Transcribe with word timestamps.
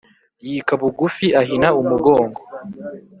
Yika 0.49 0.73
bugufi 0.81 1.25
ahina 1.41 1.69
umugongo 1.81 2.39